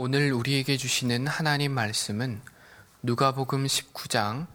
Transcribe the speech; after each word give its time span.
오늘 0.00 0.32
우리에게 0.32 0.76
주시는 0.76 1.26
하나님 1.26 1.72
말씀은 1.72 2.40
누가복음 3.02 3.66
19장 3.66 4.46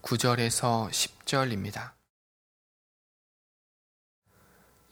9절에서 0.00 0.90
10절입니다. 0.90 1.90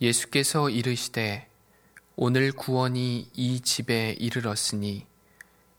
예수께서 0.01 0.69
이르시되 0.69 1.49
오늘 2.17 2.51
구원이 2.51 3.31
이 3.33 3.61
집에 3.61 4.17
이르렀으니 4.19 5.07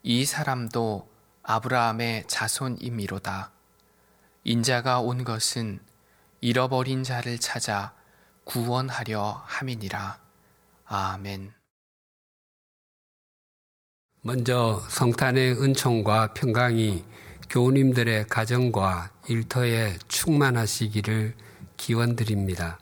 이 0.02 0.24
사람도 0.24 1.10
아브라함의 1.44 2.24
자손임이로다. 2.28 3.52
인자가 4.46 5.02
온 5.02 5.26
것은 5.26 5.82
잃어버린 6.40 7.04
자를 7.04 7.38
찾아 7.38 7.94
구원하려 8.46 9.44
함이니라. 9.46 10.22
아멘. 10.86 11.61
먼저 14.24 14.84
성탄의 14.88 15.60
은총과 15.60 16.36
평강이 16.36 17.04
교우님들의 17.50 18.28
가정과 18.28 19.10
일터에 19.28 19.98
충만하시기를 20.08 21.34
기원드립니다. 21.76 22.78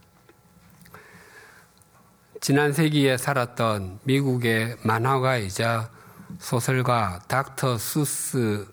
지난 2.41 2.73
세기에 2.73 3.15
살았던 3.15 3.99
미국의 4.03 4.79
만화가이자 4.83 5.89
소설가 6.39 7.21
닥터 7.29 7.77
수스의 7.77 8.67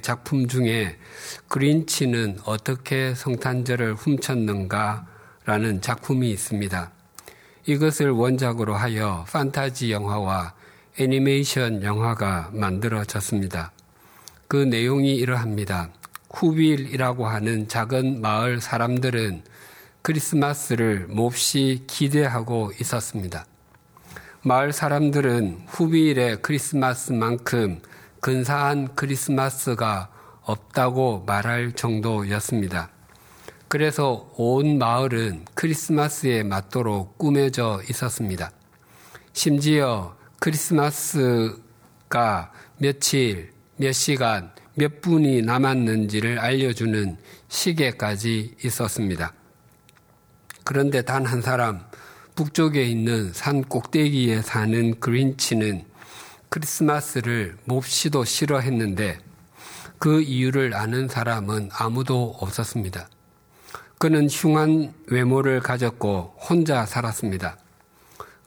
작품 0.00 0.46
중에 0.46 0.96
그린치는 1.48 2.38
어떻게 2.44 3.16
성탄절을 3.16 3.96
훔쳤는가 3.96 5.08
라는 5.44 5.80
작품이 5.80 6.30
있습니다. 6.30 6.92
이것을 7.66 8.10
원작으로 8.10 8.76
하여 8.76 9.24
판타지 9.28 9.90
영화와 9.90 10.54
애니메이션 10.98 11.82
영화가 11.82 12.50
만들어졌습니다. 12.52 13.72
그 14.46 14.56
내용이 14.56 15.14
이러합니다. 15.16 15.88
후빌이라고 16.30 17.26
하는 17.26 17.66
작은 17.66 18.20
마을 18.20 18.60
사람들은 18.60 19.42
크리스마스를 20.02 21.06
몹시 21.08 21.84
기대하고 21.86 22.72
있었습니다. 22.78 23.46
마을 24.42 24.72
사람들은 24.72 25.62
후빌의 25.68 26.42
크리스마스만큼 26.42 27.80
근사한 28.20 28.94
크리스마스가 28.94 30.10
없다고 30.42 31.24
말할 31.26 31.72
정도였습니다. 31.72 32.90
그래서 33.68 34.30
온 34.36 34.76
마을은 34.76 35.46
크리스마스에 35.54 36.42
맞도록 36.42 37.16
꾸며져 37.16 37.80
있었습니다. 37.88 38.50
심지어 39.32 40.14
크리스마스가 40.42 41.62
며칠, 42.78 43.52
몇 43.76 43.92
시간, 43.92 44.50
몇 44.74 45.00
분이 45.00 45.42
남았는지를 45.42 46.40
알려주는 46.40 47.16
시계까지 47.46 48.56
있었습니다. 48.64 49.34
그런데 50.64 51.02
단 51.02 51.24
한 51.26 51.42
사람, 51.42 51.84
북쪽에 52.34 52.82
있는 52.82 53.32
산 53.32 53.62
꼭대기에 53.62 54.42
사는 54.42 54.98
그린치는 54.98 55.84
크리스마스를 56.48 57.56
몹시도 57.64 58.24
싫어했는데 58.24 59.18
그 60.00 60.22
이유를 60.22 60.74
아는 60.74 61.06
사람은 61.06 61.68
아무도 61.72 62.34
없었습니다. 62.40 63.08
그는 63.96 64.28
흉한 64.28 64.92
외모를 65.06 65.60
가졌고 65.60 66.34
혼자 66.36 66.84
살았습니다. 66.84 67.61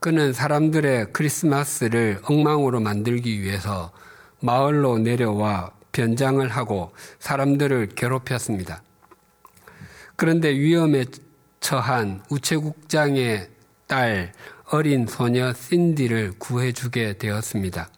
그는 0.05 0.33
사람들의 0.33 1.13
크리스마스를 1.13 2.19
엉망으로 2.25 2.79
만들기 2.79 3.41
위해서 3.41 3.91
마을로 4.39 4.99
내려와 4.99 5.71
변장을 5.93 6.47
하고 6.47 6.91
사람들을 7.17 7.89
괴롭혔습니다. 7.95 8.83
그런데 10.15 10.51
위험에 10.51 11.05
처한 11.59 12.21
우체국장의 12.29 13.49
딸 13.87 14.31
어린 14.69 15.07
소녀 15.07 15.51
신디를 15.53 16.33
구해주게 16.37 17.17
되었습니다. 17.17 17.89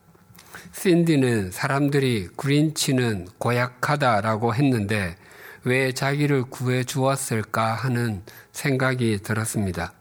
신디는 0.72 1.52
사람들이 1.52 2.30
그린치는 2.38 3.28
고약하다라고 3.38 4.56
했는데 4.56 5.18
왜 5.66 5.92
자기를 5.92 6.44
구해 6.44 6.86
주었을까 6.86 7.74
하는 7.74 8.22
생각이 8.54 9.20
들었습니다. 9.22 9.97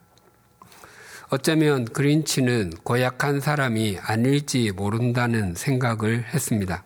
어쩌면 1.29 1.85
그린치는 1.87 2.71
고약한 2.85 3.41
사람이 3.41 3.99
아닐지 4.01 4.71
모른다는 4.71 5.55
생각을 5.57 6.25
했습니다. 6.33 6.85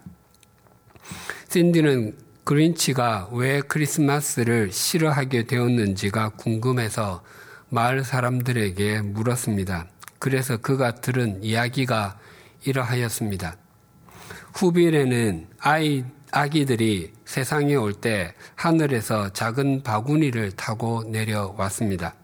신디는 1.48 2.16
그린치가 2.44 3.28
왜 3.32 3.60
크리스마스를 3.60 4.72
싫어하게 4.72 5.44
되었는지가 5.44 6.30
궁금해서 6.30 7.22
마을 7.68 8.02
사람들에게 8.02 9.02
물었습니다. 9.02 9.86
그래서 10.18 10.56
그가 10.56 10.94
들은 10.94 11.42
이야기가 11.44 12.18
이러하였습니다. 12.64 13.56
후빌에는 14.54 15.48
아이, 15.58 16.04
아기들이 16.32 17.12
세상에 17.26 17.74
올 17.74 17.92
때 17.92 18.34
하늘에서 18.54 19.34
작은 19.34 19.82
바구니를 19.82 20.52
타고 20.52 21.04
내려왔습니다. 21.04 22.14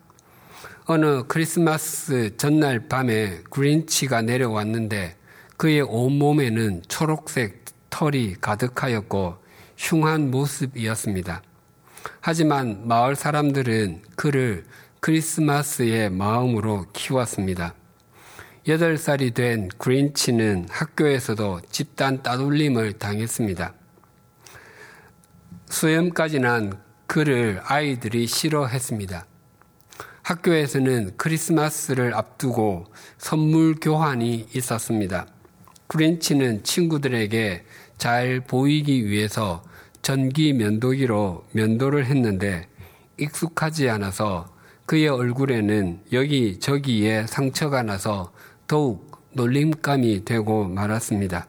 어느 0.88 1.24
크리스마스 1.24 2.36
전날 2.36 2.86
밤에 2.86 3.40
그린치가 3.50 4.22
내려왔는데 4.22 5.16
그의 5.56 5.80
온몸에는 5.80 6.82
초록색 6.86 7.64
털이 7.90 8.36
가득하였고 8.40 9.36
흉한 9.76 10.30
모습이었습니다. 10.30 11.42
하지만 12.20 12.86
마을 12.86 13.16
사람들은 13.16 14.02
그를 14.14 14.64
크리스마스의 15.00 16.08
마음으로 16.10 16.86
키웠습니다. 16.92 17.74
8살이 18.68 19.34
된 19.34 19.68
그린치는 19.78 20.68
학교에서도 20.70 21.62
집단 21.68 22.22
따돌림을 22.22 22.92
당했습니다. 22.92 23.74
수염까지 25.68 26.38
난 26.38 26.80
그를 27.08 27.60
아이들이 27.64 28.28
싫어했습니다. 28.28 29.26
학교에서는 30.26 31.12
크리스마스를 31.16 32.12
앞두고 32.12 32.86
선물 33.16 33.76
교환이 33.80 34.48
있었습니다. 34.56 35.28
프렌치는 35.86 36.64
친구들에게 36.64 37.64
잘 37.96 38.40
보이기 38.40 39.06
위해서 39.06 39.62
전기 40.02 40.52
면도기로 40.52 41.44
면도를 41.52 42.06
했는데 42.06 42.66
익숙하지 43.18 43.88
않아서 43.88 44.52
그의 44.84 45.06
얼굴에는 45.06 46.00
여기 46.12 46.58
저기에 46.58 47.28
상처가 47.28 47.84
나서 47.84 48.32
더욱 48.66 49.22
놀림감이 49.34 50.24
되고 50.24 50.66
말았습니다. 50.66 51.46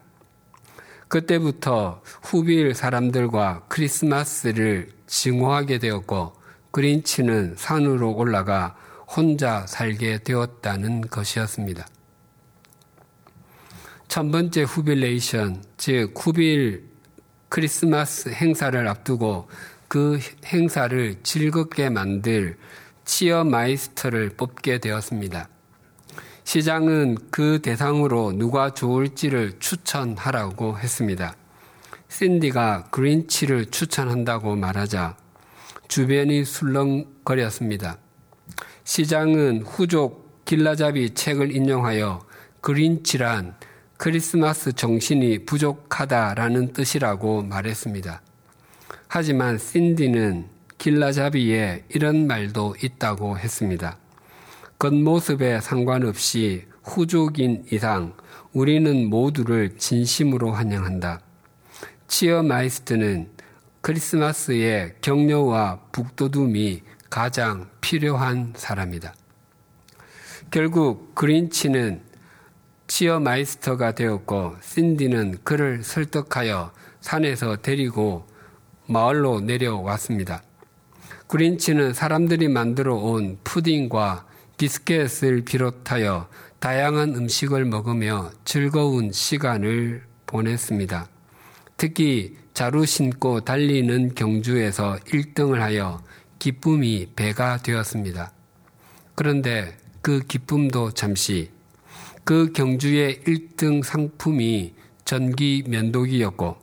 그때부터 1.07 2.03
후빌 2.21 2.75
사람들과 2.75 3.63
크리스마스를 3.69 4.89
증오하게 5.07 5.79
되었고 5.79 6.36
그린치는 6.77 7.55
산으로 7.57 8.15
올라가 8.15 8.75
혼자 9.07 9.65
살게 9.65 10.19
되었다는 10.19 11.01
것이었습니다. 11.01 11.87
첫 14.07 14.29
번째 14.29 14.61
Whobilation, 14.61 15.63
즉 15.77 16.13
후빌 16.15 16.87
크리스마스 17.49 18.29
행사를 18.29 18.87
앞두고 18.87 19.49
그 19.87 20.19
행사를 20.45 21.15
즐겁게 21.23 21.89
만들 21.89 22.59
Cheermeister를 23.05 24.35
뽑게 24.37 24.77
되었습니다. 24.77 25.49
시장은 26.43 27.17
그 27.31 27.59
대상으로 27.63 28.33
누가 28.33 28.75
좋을지를 28.75 29.57
추천하라고 29.57 30.77
했습니다. 30.77 31.35
샌디가 32.07 32.89
그린치를 32.91 33.71
추천한다고 33.71 34.55
말하자 34.55 35.17
주변이 35.87 36.43
술렁거렸습니다. 36.43 37.97
시장은 38.83 39.63
후족 39.63 40.45
길라잡이 40.45 41.13
책을 41.13 41.55
인용하여 41.55 42.25
그린치란 42.61 43.55
크리스마스 43.97 44.73
정신이 44.73 45.45
부족하다라는 45.45 46.73
뜻이라고 46.73 47.43
말했습니다. 47.43 48.21
하지만 49.07 49.57
신디는 49.57 50.47
길라잡이에 50.77 51.85
이런 51.89 52.27
말도 52.27 52.75
있다고 52.83 53.37
했습니다. 53.37 53.97
겉모습에 54.79 55.61
상관없이 55.61 56.65
후족인 56.83 57.65
이상 57.71 58.13
우리는 58.53 59.09
모두를 59.09 59.77
진심으로 59.77 60.51
환영한다. 60.51 61.21
Cheermeister는 62.07 63.29
크리스마스의 63.87 64.95
격려와 64.99 65.79
북돋움이 65.93 66.81
가장 67.09 67.69
필요한 67.79 68.51
사람이다. 68.53 69.13
결국 70.51 71.15
그린치는 71.15 72.01
Cheermeister가 72.87 73.93
되었고 73.93 74.57
신디는 74.61 75.37
그를 75.45 75.83
설득하여 75.83 76.73
산에서 76.99 77.61
데리고 77.61 78.27
마을로 78.87 79.39
내려왔습니다. 79.39 80.43
그린치는 81.27 81.93
사람들이 81.93 82.49
만들어 82.49 82.93
온 82.93 83.37
푸딩과 83.45 84.25
비스켓을 84.57 85.45
비롯하여 85.45 86.27
다양한 86.59 87.15
음식을 87.15 87.63
먹으며 87.63 88.31
즐거운 88.43 89.13
시간을 89.13 90.03
보냈습니다. 90.25 91.07
특히 91.77 92.35
자루 92.57 92.87
신고 92.87 93.39
달리는 93.41 94.15
경주에서 94.15 94.97
1등을 95.09 95.59
하여 95.59 96.01
기쁨이 96.39 97.05
배가 97.15 97.57
되었습니다. 97.57 98.31
그런데 99.13 99.77
그 100.01 100.21
기쁨도 100.21 100.95
잠시 100.95 101.51
그 102.23 102.51
경주의 102.53 103.19
1등 103.19 103.83
상품이 103.83 104.73
전기 105.05 105.65
면도기였고 105.67 106.57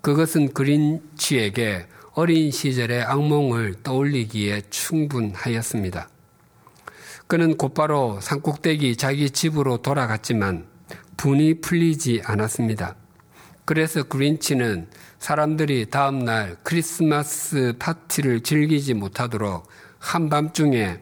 그것은 0.00 0.54
그린치에게 0.54 1.86
어린 2.14 2.50
시절의 2.50 3.02
악몽을 3.02 3.82
떠올리기에 3.82 4.62
충분하였습니다. 4.70 6.08
그는 7.26 7.58
곧바로 7.58 8.22
산꼭대기 8.22 8.96
자기 8.96 9.28
집으로 9.28 9.82
돌아갔지만 9.82 10.66
분이 11.18 11.60
풀리지 11.60 12.22
않았습니다. 12.24 12.96
그래서 13.66 14.04
그린치는 14.04 14.88
사람들이 15.18 15.90
다음날 15.90 16.56
크리스마스 16.62 17.74
파티를 17.80 18.44
즐기지 18.44 18.94
못하도록 18.94 19.66
한밤중에 19.98 21.00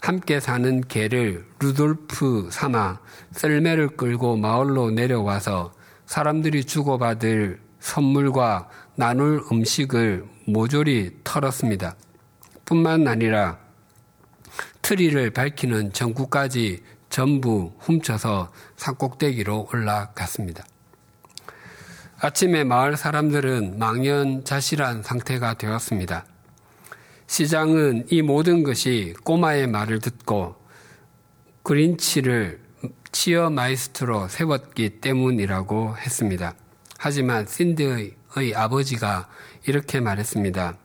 함께 0.00 0.40
사는 0.40 0.80
개를 0.80 1.46
루돌프 1.60 2.48
삼아 2.50 2.98
썰매를 3.30 3.96
끌고 3.96 4.36
마을로 4.36 4.90
내려와서 4.90 5.72
사람들이 6.06 6.64
주고받을 6.64 7.60
선물과 7.78 8.68
나눌 8.96 9.44
음식을 9.52 10.24
모조리 10.48 11.18
털었습니다. 11.22 11.94
뿐만 12.64 13.06
아니라 13.06 13.58
트리를 14.82 15.30
밝히는 15.30 15.92
전구까지 15.92 16.82
전부 17.08 17.72
훔쳐서 17.78 18.52
산꼭대기로 18.76 19.68
올라갔습니다. 19.72 20.64
아침에 22.22 22.64
마을 22.64 22.98
사람들은 22.98 23.78
망연자실한 23.78 25.02
상태가 25.02 25.54
되었습니다. 25.54 26.26
시장은 27.26 28.08
이 28.10 28.20
모든 28.20 28.62
것이 28.62 29.14
꼬마의 29.24 29.66
말을 29.68 30.00
듣고 30.00 30.54
그린치를 31.62 32.60
Cheermeister로 33.10 34.28
세웠기 34.28 35.00
때문이라고 35.00 35.96
했습니다. 35.96 36.54
하지만 36.98 37.46
신디의 37.46 38.16
아버지가 38.54 39.26
이렇게 39.66 40.00
말했습니다. 40.00 40.76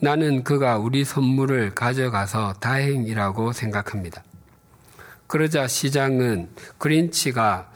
나는 0.00 0.44
그가 0.44 0.78
우리 0.78 1.04
선물을 1.04 1.74
가져가서 1.74 2.54
다행이라고 2.54 3.52
생각합니다. 3.52 4.24
그러자 5.26 5.68
시장은 5.68 6.48
그린치가 6.78 7.70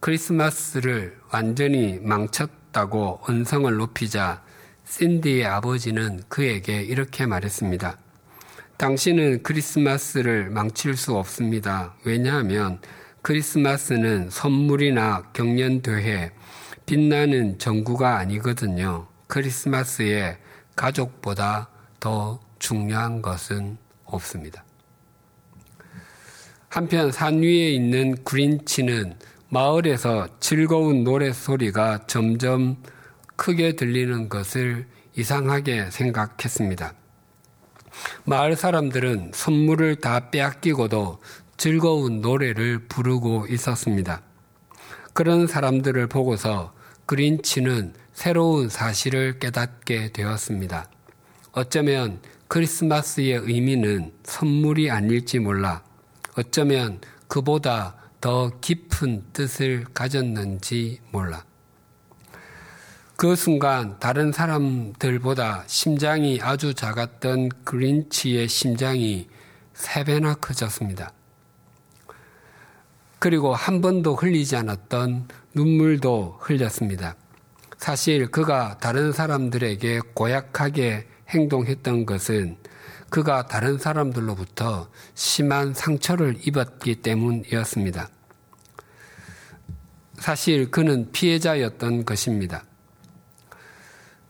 크리스마스를 0.00 1.18
완전히 1.30 1.98
망쳤다고 2.00 3.20
언성을 3.22 3.70
높이자 3.76 4.42
샌디의 4.84 5.44
아버지는 5.44 6.22
그에게 6.28 6.82
이렇게 6.82 7.26
말했습니다. 7.26 7.98
당신은 8.78 9.42
크리스마스를 9.42 10.48
망칠 10.48 10.96
수 10.96 11.14
없습니다. 11.16 11.94
왜냐하면 12.04 12.80
크리스마스는 13.20 14.30
선물이나 14.30 15.24
경연대회, 15.34 16.32
빛나는 16.86 17.58
전구가 17.58 18.16
아니거든요. 18.16 19.06
크리스마스에 19.26 20.38
가족보다 20.76 21.68
더 22.00 22.40
중요한 22.58 23.20
것은 23.20 23.76
없습니다. 24.06 24.64
한편 26.70 27.12
산 27.12 27.42
위에 27.42 27.70
있는 27.70 28.24
그린치는 28.24 29.16
마을에서 29.52 30.28
즐거운 30.38 31.02
노래소리가 31.02 32.06
점점 32.06 32.76
크게 33.34 33.74
들리는 33.74 34.28
것을 34.28 34.86
이상하게 35.16 35.90
생각했습니다. 35.90 36.94
마을 38.24 38.54
사람들은 38.54 39.32
선물을 39.34 39.96
다 39.96 40.30
빼앗기고도 40.30 41.18
즐거운 41.56 42.20
노래를 42.20 42.86
부르고 42.86 43.46
있었습니다. 43.48 44.22
그런 45.14 45.48
사람들을 45.48 46.06
보고서 46.06 46.72
그린치는 47.06 47.94
새로운 48.12 48.68
사실을 48.68 49.40
깨닫게 49.40 50.12
되었습니다. 50.12 50.88
어쩌면 51.50 52.20
크리스마스의 52.46 53.32
의미는 53.32 54.12
선물이 54.22 54.92
아닐지 54.92 55.40
몰라 55.40 55.82
어쩌면 56.38 57.00
그보다 57.26 57.99
더 58.20 58.50
깊은 58.60 59.24
뜻을 59.32 59.86
가졌는지 59.94 61.00
몰라. 61.10 61.44
그 63.16 63.36
순간 63.36 63.98
다른 63.98 64.32
사람들보다 64.32 65.64
심장이 65.66 66.38
아주 66.42 66.74
작았던 66.74 67.50
그린치의 67.64 68.48
심장이 68.48 69.28
세 69.74 70.04
배나 70.04 70.34
커졌습니다. 70.34 71.12
그리고 73.18 73.54
한 73.54 73.80
번도 73.80 74.16
흘리지 74.16 74.56
않았던 74.56 75.28
눈물도 75.54 76.38
흘렸습니다. 76.40 77.16
사실 77.76 78.30
그가 78.30 78.78
다른 78.78 79.12
사람들에게 79.12 80.00
고약하게 80.14 81.06
행동했던 81.28 82.06
것은 82.06 82.56
그가 83.10 83.46
다른 83.46 83.76
사람들로부터 83.76 84.88
심한 85.14 85.74
상처를 85.74 86.38
입었기 86.46 87.02
때문이었습니다. 87.02 88.08
사실 90.14 90.70
그는 90.70 91.10
피해자였던 91.12 92.04
것입니다. 92.04 92.64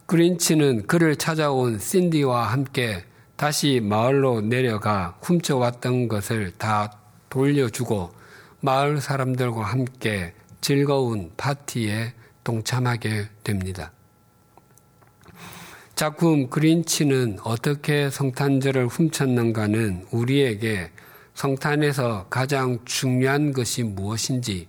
그린치는 0.07 0.87
그를 0.87 1.15
찾아온 1.15 1.79
신디와 1.79 2.51
함께 2.51 3.05
다시 3.37 3.79
마을로 3.81 4.41
내려가 4.41 5.17
훔쳐왔던 5.21 6.07
것을 6.07 6.51
다 6.57 6.99
돌려주고 7.29 8.11
마을 8.59 8.99
사람들과 8.99 9.63
함께 9.63 10.33
즐거운 10.59 11.31
파티에 11.37 12.13
동참하게 12.43 13.29
됩니다. 13.43 13.91
작품 16.01 16.49
그린치는 16.49 17.37
어떻게 17.43 18.09
성탄절을 18.09 18.87
훔쳤는가는 18.87 20.07
우리에게 20.09 20.89
성탄에서 21.35 22.25
가장 22.27 22.79
중요한 22.85 23.53
것이 23.53 23.83
무엇인지 23.83 24.67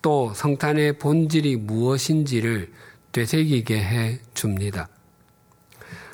또 0.00 0.32
성탄의 0.32 0.94
본질이 0.94 1.56
무엇인지를 1.56 2.72
되새기게 3.12 3.76
해 3.76 4.20
줍니다. 4.32 4.88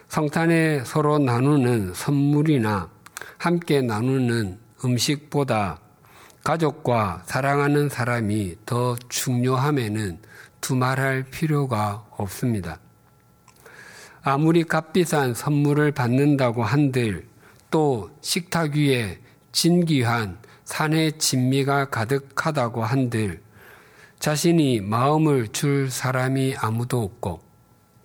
성탄에 0.09 0.83
서로 0.85 1.21
나누는 1.21 1.95
선물이나 1.95 2.91
함께 3.37 3.83
나누는 3.83 4.59
음식보다 4.85 5.79
가족과 6.43 7.23
사랑하는 7.25 7.89
사람이 7.89 8.57
더 8.67 8.97
중요함에는 9.09 10.19
두말할 10.61 11.27
필요가 11.31 12.05
없습니다. 12.17 12.81
아무리 14.29 14.63
값비싼 14.63 15.33
선물을 15.33 15.93
받는다고 15.93 16.63
한들 16.63 17.27
또 17.71 18.11
식탁 18.21 18.75
위에 18.75 19.19
진귀한 19.53 20.37
산의 20.67 21.17
진미가 21.17 21.89
가득하다고 21.89 22.85
한들 22.85 23.41
자신이 24.19 24.83
마음을 24.83 25.49
줄 25.49 25.91
사람이 25.91 26.57
아무도 26.59 27.03
없고 27.03 27.41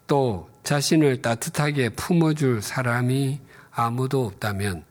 또 0.08 0.50
자신을 0.63 1.22
따뜻하게 1.22 1.89
품어줄 1.89 2.62
사람이 2.62 3.42
아무도 3.72 4.25
없다면 4.25 4.86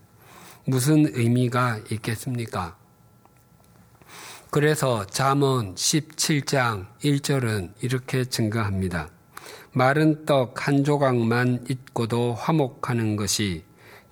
무슨 0.66 1.06
의미가 1.16 1.80
있겠습니까? 1.92 2.76
그래서 4.50 5.06
잠언 5.06 5.76
17장 5.76 6.88
1절은 7.02 7.72
이렇게 7.80 8.26
증거합니다. 8.26 9.08
마른 9.74 10.26
떡 10.26 10.66
한 10.66 10.84
조각만 10.84 11.64
있고도 11.68 12.34
화목하는 12.34 13.16
것이 13.16 13.64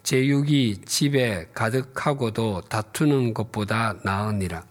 제육이 0.02 0.83
집에 0.87 1.49
가득하고도 1.52 2.62
다투는 2.62 3.35
것보다 3.35 3.97
나으니라. 4.02 4.64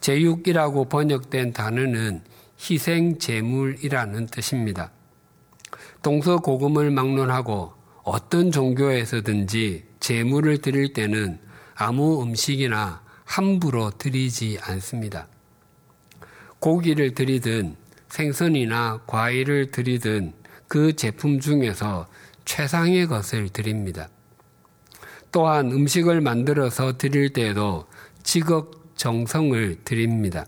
제육이라고 0.00 0.86
번역된 0.86 1.52
단어는 1.52 2.22
희생 2.58 3.18
제물이라는 3.18 4.26
뜻입니다. 4.28 4.90
동서 6.02 6.38
고금을 6.38 6.90
막론하고 6.90 7.74
어떤 8.04 8.50
종교에서든지 8.50 9.84
제물을 10.00 10.62
드릴 10.62 10.94
때는 10.94 11.38
아무 11.74 12.22
음식이나 12.22 13.02
함부로 13.24 13.90
드리지 13.90 14.58
않습니다. 14.62 15.28
고기를 16.58 17.12
드리든 17.12 17.76
생선이나 18.08 19.02
과일을 19.06 19.70
드리든 19.70 20.32
그 20.66 20.94
제품 20.94 21.40
중에서 21.40 22.06
최상의 22.44 23.06
것을 23.06 23.48
드립니다. 23.50 24.08
또한 25.30 25.70
음식을 25.70 26.20
만들어서 26.20 26.96
드릴 26.96 27.32
때에도 27.32 27.86
직업 28.22 28.96
정성을 28.96 29.84
드립니다. 29.84 30.46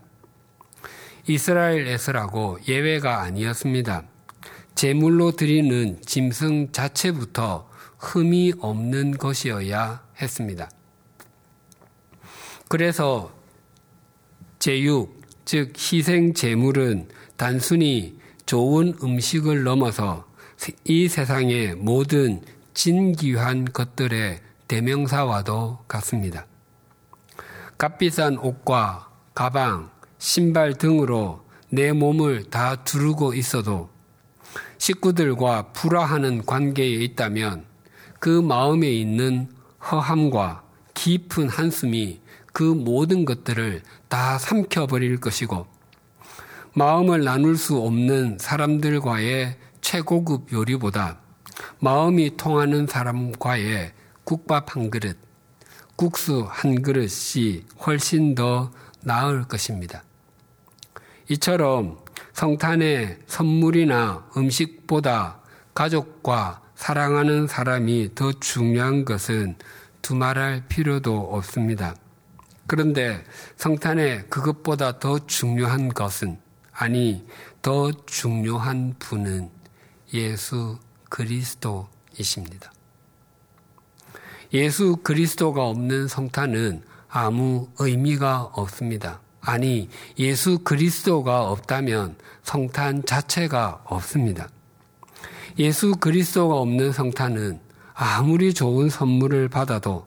이스라엘에서라고 1.27 2.59
예외가 2.67 3.21
아니었습니다. 3.21 4.05
제물로 4.75 5.33
드리는 5.33 6.01
짐승 6.05 6.73
자체부터 6.73 7.69
흠이 7.99 8.55
없는 8.59 9.19
것이어야 9.19 10.03
했습니다. 10.21 10.71
그래서 12.69 13.33
제육, 14.59 15.21
즉 15.45 15.73
희생 15.77 16.33
제물은 16.33 17.09
단순히 17.41 18.19
좋은 18.45 18.99
음식을 19.03 19.65
넘어서 19.65 20.27
이 20.85 21.09
세상의 21.09 21.75
모든 21.75 22.43
진귀한 22.75 23.65
것들의 23.65 24.41
대명사와도 24.69 25.79
같습니다. 25.89 26.45
값비싼 27.79 28.37
옷과 28.37 29.09
가방, 29.33 29.91
신발 30.19 30.75
등으로 30.75 31.43
내 31.71 31.95
몸을 31.95 32.51
다 32.51 32.85
두르고 32.85 33.33
있어도 33.33 33.89
식구들과 34.77 35.73
불화하는 35.73 36.45
관계에 36.45 36.91
있다면 36.91 37.65
그 38.19 38.29
마음에 38.29 38.91
있는 38.91 39.49
허함과 39.91 40.63
깊은 40.93 41.49
한숨이 41.49 42.21
그 42.53 42.65
모든 42.65 43.25
것들을 43.25 43.81
다 44.09 44.37
삼켜버릴 44.37 45.21
것이고 45.21 45.80
마음을 46.73 47.25
나눌 47.25 47.57
수 47.57 47.79
없는 47.79 48.39
사람들과의 48.39 49.57
최고급 49.81 50.53
요리보다 50.53 51.19
마음이 51.81 52.37
통하는 52.37 52.87
사람과의 52.87 53.93
국밥 54.23 54.77
한 54.77 54.91
그릇, 54.91 55.19
국수 55.97 56.47
한 56.49 56.83
그릇이 56.83 57.65
훨씬 57.85 58.37
더 58.37 58.71
나을 59.03 59.45
것입니다. 59.45 60.05
이처럼 61.29 61.99
성탄의 62.35 63.19
선물이나 63.27 64.29
음식보다 64.37 65.41
가족과 65.75 66.61
사랑하는 66.77 67.49
사람이 67.49 68.15
더 68.15 68.33
중요한 68.33 69.05
것은 69.05 69.57
두말할 70.03 70.65
필요도 70.69 71.35
없습니다. 71.35 71.97
그런데 72.67 73.25
성탄에 73.57 74.23
그것보다 74.31 75.01
더 75.01 75.19
중요한 75.27 75.89
것은 75.89 76.39
아니 76.81 77.23
더 77.61 77.93
중요한 78.07 78.95
분은 78.99 79.51
예수 80.15 80.79
그리스도이십니다. 81.11 82.73
예수 84.55 84.97
그리스도가 84.97 85.67
없는 85.67 86.09
성탄은 86.09 86.83
아무 87.11 87.69
의미가 87.79 88.53
없습니다. 88.55 89.21
아니, 89.43 89.91
예수 90.19 90.61
그리스도가 90.61 91.51
없다면 91.51 92.17
성탄 92.43 93.05
자체가 93.05 93.83
없습니다. 93.85 94.49
예수 95.59 95.97
그리스도가 95.97 96.55
없는 96.55 96.93
성탄은 96.93 97.61
아무리 97.93 98.55
좋은 98.55 98.89
선물을 98.89 99.51
받아도 99.51 100.07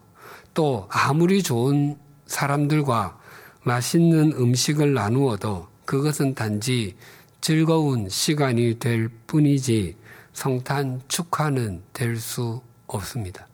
또 0.55 0.87
아무리 0.89 1.43
좋은 1.43 1.99
사람들과 2.25 3.19
맛있는 3.61 4.31
음식을 4.33 4.95
나누어도 4.95 5.72
그것은 5.93 6.33
단지 6.33 6.95
즐거운 7.39 8.09
시간이 8.09 8.79
될 8.79 9.09
뿐이지 9.27 9.95
성탄 10.33 10.99
축하는 11.07 11.83
될 11.93 12.17
수 12.17 12.63
없습니다. 12.87 13.47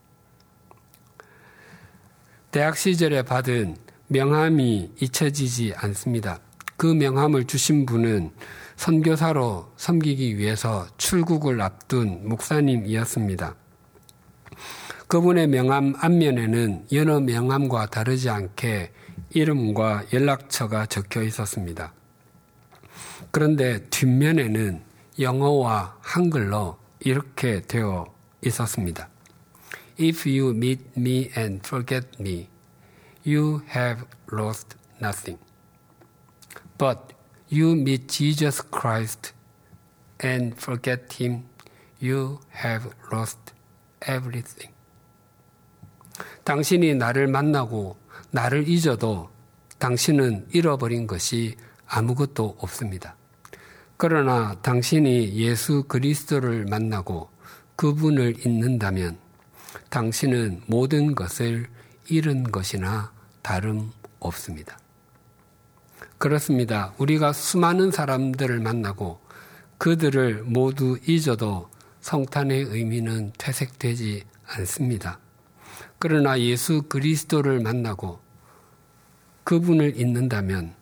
대학 2.50 2.77
시절에 2.77 3.24
받은 3.24 3.75
명함이 4.08 4.91
잊혀지지 5.01 5.74
않습니다. 5.75 6.39
그 6.77 6.86
명함을 6.86 7.43
주신 7.43 7.86
분은 7.86 8.31
선교사로 8.77 9.74
섬기기 9.75 10.38
위해서 10.38 10.88
출국을 10.96 11.60
앞둔 11.60 12.29
목사님이었습니다. 12.29 13.53
그분의 15.10 15.48
명함 15.48 15.93
앞면에는 16.00 16.88
여러 16.93 17.19
명함과 17.19 17.88
다르지 17.88 18.29
않게 18.29 18.93
이름과 19.31 20.05
연락처가 20.13 20.86
적혀 20.86 21.22
있었습니다. 21.24 21.99
그런데 23.31 23.88
뒷면에는 23.89 24.81
영어와 25.19 25.98
한글로 26.01 26.77
이렇게 27.00 27.62
되어 27.62 28.13
있었습니다. 28.43 29.09
If 30.00 30.27
you 30.27 30.51
meet 30.55 30.83
me 30.98 31.29
and 31.38 31.62
forget 31.65 32.07
me, 32.19 32.48
you 33.27 33.62
have 33.75 34.05
lost 34.31 34.77
nothing. 35.01 35.39
But 36.77 37.13
you 37.51 37.74
meet 37.74 38.07
Jesus 38.07 38.63
Christ 38.71 39.33
and 40.24 40.55
forget 40.55 41.21
him, 41.21 41.43
you 42.01 42.39
have 42.55 42.89
lost 43.12 43.53
everything. 44.07 44.74
당신이 46.45 46.95
나를 46.95 47.27
만나고 47.27 47.98
나를 48.31 48.67
잊어도 48.67 49.29
당신은 49.77 50.48
잃어버린 50.51 51.07
것이 51.07 51.55
아무것도 51.88 52.57
없습니다. 52.59 53.19
그러나 54.01 54.56
당신이 54.62 55.36
예수 55.36 55.84
그리스도를 55.84 56.63
만나고 56.70 57.29
그분을 57.75 58.46
잊는다면 58.48 59.18
당신은 59.89 60.62
모든 60.68 61.15
것을 61.15 61.68
잃은 62.08 62.44
것이나 62.44 63.12
다름 63.41 63.91
없습니다. 64.22 64.79
그렇습니다. 66.18 66.94
우리가 66.98 67.34
수많은 67.34 67.91
사람들을 67.91 68.62
만나고 68.62 69.20
그들을 69.77 70.44
모두 70.46 70.98
잊어도 71.06 71.70
성탄의 72.00 72.68
의미는 72.70 73.34
퇴색되지 73.38 74.24
않습니다. 74.46 75.20
그러나 75.98 76.39
예수 76.39 76.84
그리스도를 76.84 77.60
만나고 77.60 78.22
그분을 79.44 80.00
잊는다면 80.00 80.74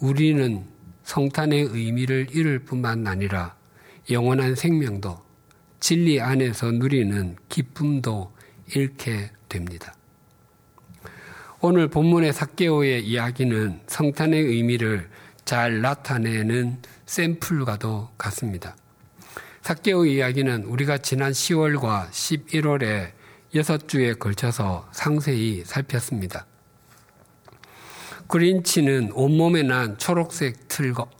우리는 0.00 0.66
성탄의 1.08 1.70
의미를 1.72 2.26
잃을 2.30 2.58
뿐만 2.58 3.06
아니라 3.06 3.56
영원한 4.10 4.54
생명도 4.54 5.18
진리 5.80 6.20
안에서 6.20 6.70
누리는 6.70 7.36
기쁨도 7.48 8.30
잃게 8.74 9.30
됩니다. 9.48 9.94
오늘 11.60 11.88
본문의 11.88 12.34
사개오의 12.34 13.06
이야기는 13.06 13.80
성탄의 13.86 14.38
의미를 14.38 15.08
잘 15.46 15.80
나타내는 15.80 16.82
샘플과도 17.06 18.10
같습니다. 18.18 18.76
사개오 19.62 20.04
이야기는 20.04 20.64
우리가 20.64 20.98
지난 20.98 21.32
10월과 21.32 22.10
11월에 22.10 23.12
6주에 23.54 24.18
걸쳐서 24.18 24.86
상세히 24.92 25.62
살폈습니다. 25.64 26.47
그린치는 28.28 29.12
온몸에 29.12 29.62
난 29.62 29.96
초록색 29.96 30.68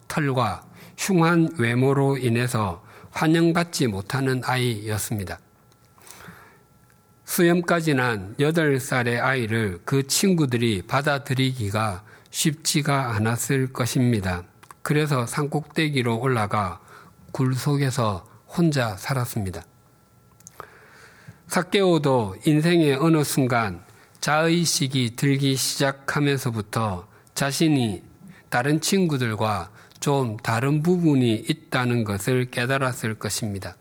털과 0.09 0.63
흉한 0.99 1.55
외모로 1.59 2.19
인해서 2.19 2.85
환영받지 3.11 3.87
못하는 3.87 4.43
아이였습니다. 4.45 5.39
수염까지 7.25 7.95
난 7.95 8.35
8살의 8.39 9.21
아이를 9.23 9.81
그 9.85 10.07
친구들이 10.07 10.83
받아들이기가 10.83 12.05
쉽지가 12.31 13.15
않았을 13.15 13.73
것입니다. 13.73 14.45
그래서 14.83 15.27
산꼭대기로 15.27 16.19
올라가 16.19 16.81
굴 17.33 17.55
속에서 17.55 18.27
혼자 18.47 18.97
살았습니다. 18.97 19.63
사케오도 21.47 22.37
인생의 22.45 22.95
어느 22.97 23.25
순간 23.25 23.83
자의식이 24.21 25.17
들기 25.17 25.57
시작하면서부터 25.57 27.07
자신이 27.35 28.03
다른 28.49 28.81
친구들과 28.81 29.71
좀 30.01 30.37
다른 30.39 30.83
부분이 30.83 31.35
있다는 31.49 32.05
것을 32.05 32.51
깨달았을 32.51 33.15
것입니다. 33.15 33.77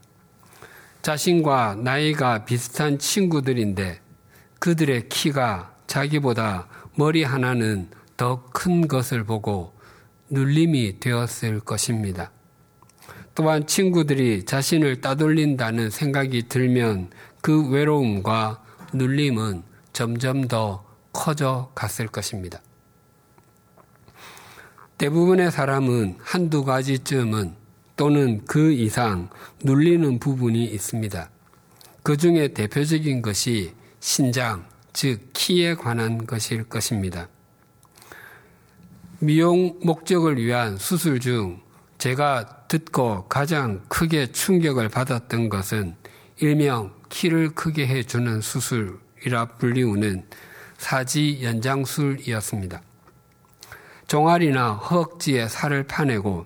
자신과 1.02 1.76
나이가 1.76 2.46
비슷한 2.46 3.00
친구들인데 3.00 4.02
그들의 4.60 5.10
키가 5.10 5.74
자기보다 5.88 6.68
머리 6.96 7.24
하나는 7.24 7.90
더 8.18 8.50
큰 8.52 8.88
것을 8.88 9.24
보고 9.24 9.74
눌림이 10.30 11.00
되었을 11.00 11.60
것입니다. 11.60 12.32
또한 13.36 13.68
친구들이 13.68 14.46
자신을 14.46 15.00
따돌린다는 15.00 15.92
생각이 15.92 16.48
들면 16.50 17.12
그 17.42 17.70
외로움과 17.70 18.64
눌림은 18.94 19.62
점점 19.98 20.48
더 20.48 20.86
커져 21.12 21.72
갔을 21.74 22.06
것입니다. 22.06 22.62
대부분의 25.00 25.52
사람은 25.52 26.18
한두 26.20 26.64
가지쯤은 26.64 27.56
또는 27.96 28.46
그 28.46 28.74
이상 28.74 29.28
눌리는 29.64 30.20
부분이 30.20 30.66
있습니다. 30.66 31.32
그 32.04 32.16
중에 32.16 32.50
대표적인 32.50 33.24
것이 33.24 33.74
신장, 34.00 34.68
즉 34.94 35.32
키에 35.34 35.74
관한 35.74 36.28
것일 36.28 36.66
것입니다. 36.66 37.28
미용 39.18 39.80
목적을 39.82 40.38
위한 40.38 40.78
수술 40.78 41.20
중 41.20 41.60
제가 41.98 42.68
듣고 42.68 43.28
가장 43.28 43.84
크게 43.88 44.32
충격을 44.32 44.90
받았던 44.90 45.50
것은 45.50 45.96
일명 46.38 46.94
키를 47.10 47.56
크게 47.56 47.88
해주는 47.88 48.42
수술 48.42 49.07
이라 49.28 49.46
불리우는 49.58 50.24
사지 50.78 51.40
연장술이었습니다. 51.44 52.82
종아리나 54.08 54.72
허벅지에 54.72 55.50
살을 55.50 55.84
파내고 55.84 56.46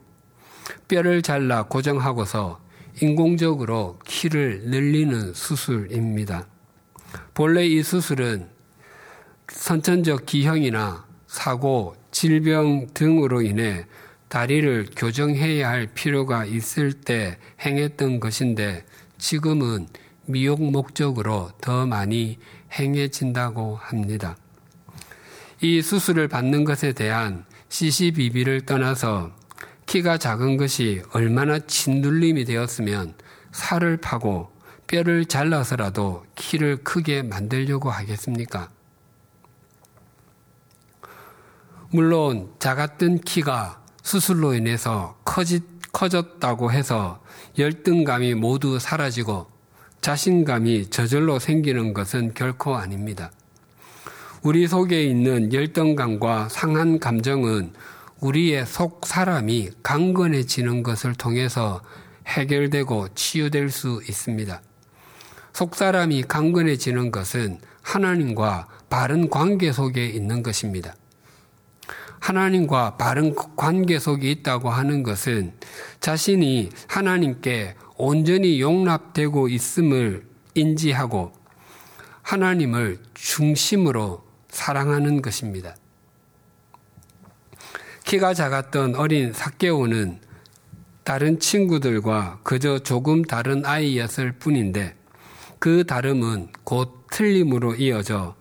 뼈를 0.88 1.22
잘라 1.22 1.64
고정하고서 1.68 2.60
인공적으로 3.04 4.00
키를 4.04 4.64
늘리는 4.66 5.36
수술입니다. 5.36 6.48
본래 7.36 7.68
이 7.68 7.84
수술은 7.84 8.50
선천적 9.48 10.26
기형이나 10.26 11.06
사고, 11.28 11.96
질병 12.10 12.88
등으로 12.96 13.44
인해 13.44 13.86
다리를 14.28 14.88
교정해야 14.96 15.70
할 15.70 15.86
필요가 15.86 16.46
있을 16.46 16.94
때 16.94 17.38
행했던 17.64 18.20
것인데 18.20 18.86
지금은 19.20 19.88
미용 20.26 20.72
목적으로 20.72 21.52
더 21.62 21.86
많이 21.86 22.40
행해진다고 22.72 23.76
합니다. 23.76 24.36
이 25.62 25.82
수술을 25.82 26.28
받는 26.28 26.64
것에 26.64 26.94
대한 26.94 27.46
CCBB를 27.70 28.66
떠나서 28.66 29.32
키가 29.86 30.18
작은 30.18 30.58
것이 30.58 31.02
얼마나 31.14 31.60
짓눌림이 31.60 32.46
되었으면 32.46 33.14
살을 33.52 33.98
파고 33.98 34.52
뼈를 34.88 35.26
잘라서라도 35.26 36.26
키를 36.36 36.78
크게 36.84 37.24
만들려고 37.24 37.90
하겠습니까? 37.92 38.70
물론 41.92 42.54
작았던 42.60 43.20
키가 43.20 43.82
수술로 44.02 44.54
인해서 44.54 45.18
커졌다고 45.92 46.72
해서 46.72 47.22
열등감이 47.58 48.34
모두 48.34 48.80
사라지고 48.80 49.48
자신감이 50.02 50.90
저절로 50.90 51.38
생기는 51.38 51.94
것은 51.94 52.34
결코 52.34 52.76
아닙니다. 52.76 53.32
우리 54.42 54.68
속에 54.68 55.04
있는 55.04 55.54
열등감과 55.54 56.50
상한 56.50 56.98
감정은 56.98 57.72
우리의 58.20 58.66
속 58.66 59.06
사람이 59.06 59.70
강건해지는 59.84 60.82
것을 60.82 61.14
통해서 61.14 61.82
해결되고 62.26 63.10
치유될 63.14 63.70
수 63.70 64.02
있습니다. 64.08 64.62
속 65.54 65.76
사람이 65.76 66.24
강건해지는 66.24 67.12
것은 67.12 67.60
하나님과 67.84 68.68
바른 68.90 69.30
관계 69.30 69.72
속에 69.72 70.08
있는 70.08 70.42
것입니다. 70.42 70.96
하나님과 72.20 72.98
바른 72.98 73.36
관계 73.56 74.00
속에 74.00 74.32
있다고 74.32 74.70
하는 74.70 75.04
것은 75.04 75.54
자신이 76.00 76.70
하나님께 76.88 77.76
온전히 78.04 78.60
용납되고 78.60 79.48
있음을 79.48 80.26
인지하고 80.56 81.32
하나님을 82.24 82.98
중심으로 83.14 84.24
사랑하는 84.50 85.22
것입니다. 85.22 85.76
키가 88.04 88.34
작았던 88.34 88.96
어린 88.96 89.34
사개오는 89.34 90.20
다른 91.04 91.40
친구들과 91.40 92.40
그저 92.42 92.80
조금 92.80 93.22
다른 93.22 93.68
아이였을 93.68 94.32
뿐인데 94.32 94.96
그 95.60 95.84
다름은 95.84 96.50
곧 96.64 97.06
틀림으로 97.12 97.76
이어져 97.76 98.36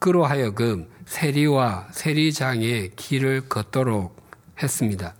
그로 0.00 0.24
하여금 0.24 0.88
세리와 1.06 1.86
세리장의 1.92 2.96
길을 2.96 3.48
걷도록 3.48 4.16
했습니다. 4.60 5.14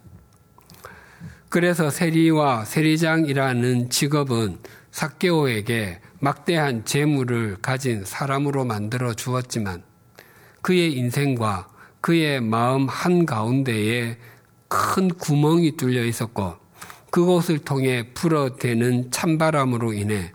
그래서 1.54 1.88
세리와 1.88 2.64
세리장이라는 2.64 3.88
직업은 3.88 4.58
사개오에게 4.90 6.00
막대한 6.18 6.84
재물을 6.84 7.58
가진 7.62 8.04
사람으로 8.04 8.64
만들어 8.64 9.14
주었지만 9.14 9.84
그의 10.62 10.94
인생과 10.94 11.68
그의 12.00 12.40
마음 12.40 12.88
한가운데에 12.88 14.18
큰 14.66 15.06
구멍이 15.06 15.76
뚫려 15.76 16.04
있었고 16.04 16.56
그곳을 17.12 17.60
통해 17.60 18.12
불어대는 18.14 19.12
찬바람으로 19.12 19.92
인해 19.92 20.32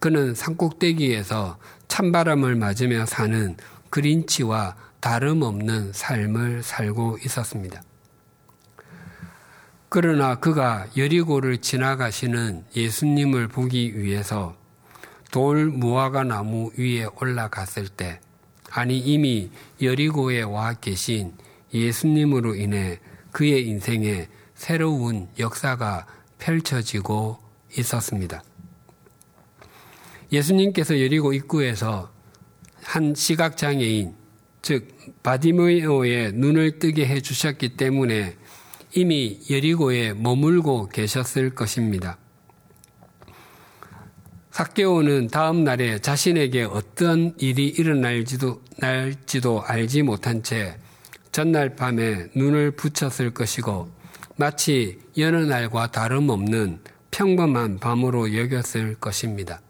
그는 0.00 0.34
산꼭대기에서 0.34 1.56
찬바람을 1.88 2.56
맞으며 2.56 3.06
사는 3.06 3.56
그린치와 3.88 4.76
다름없는 5.00 5.94
삶을 5.94 6.62
살고 6.62 7.20
있었습니다. 7.24 7.87
그러나 9.90 10.34
그가 10.34 10.86
여리고를 10.98 11.58
지나가시는 11.58 12.64
예수님을 12.76 13.48
보기 13.48 13.98
위해서 13.98 14.54
돌 15.30 15.66
무화과 15.66 16.24
나무 16.24 16.70
위에 16.76 17.06
올라갔을 17.20 17.88
때, 17.88 18.20
아니 18.70 18.98
이미 18.98 19.50
여리고에 19.80 20.42
와 20.42 20.74
계신 20.74 21.32
예수님으로 21.72 22.54
인해 22.54 22.98
그의 23.32 23.66
인생에 23.66 24.28
새로운 24.54 25.28
역사가 25.38 26.06
펼쳐지고 26.38 27.38
있었습니다. 27.78 28.42
예수님께서 30.30 31.00
여리고 31.00 31.32
입구에서 31.32 32.10
한 32.82 33.14
시각장애인, 33.14 34.14
즉 34.60 34.88
바디모의 35.22 36.32
눈을 36.32 36.78
뜨게 36.78 37.06
해 37.06 37.20
주셨기 37.20 37.76
때문에 37.76 38.36
이미 38.98 39.38
여리고에 39.48 40.12
머물고 40.14 40.88
계셨을 40.88 41.54
것입니다. 41.54 42.18
사개오는 44.50 45.28
다음 45.28 45.62
날에 45.62 46.00
자신에게 46.00 46.64
어떤 46.64 47.32
일이 47.38 47.68
일어날지도 47.68 48.60
날지도 48.78 49.62
알지 49.62 50.02
못한 50.02 50.42
채 50.42 50.76
전날 51.30 51.76
밤에 51.76 52.26
눈을 52.34 52.72
붙였을 52.72 53.32
것이고 53.32 53.88
마치 54.34 54.98
여느 55.16 55.36
날과 55.36 55.92
다름없는 55.92 56.80
평범한 57.12 57.78
밤으로 57.78 58.36
여겼을 58.36 58.96
것입니다. 58.96 59.60